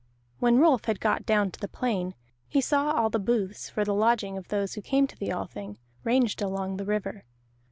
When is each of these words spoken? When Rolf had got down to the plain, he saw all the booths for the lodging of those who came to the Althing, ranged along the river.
When 0.39 0.57
Rolf 0.57 0.85
had 0.85 0.99
got 0.99 1.27
down 1.27 1.51
to 1.51 1.59
the 1.59 1.67
plain, 1.67 2.15
he 2.49 2.59
saw 2.59 2.89
all 2.93 3.11
the 3.11 3.19
booths 3.19 3.69
for 3.69 3.85
the 3.85 3.93
lodging 3.93 4.35
of 4.35 4.47
those 4.47 4.73
who 4.73 4.81
came 4.81 5.05
to 5.05 5.15
the 5.15 5.29
Althing, 5.31 5.77
ranged 6.03 6.41
along 6.41 6.77
the 6.77 6.85
river. 6.85 7.23